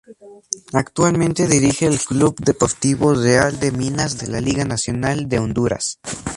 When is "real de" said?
3.13-3.71